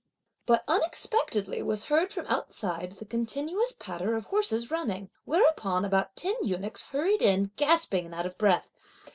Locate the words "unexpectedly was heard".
0.67-2.11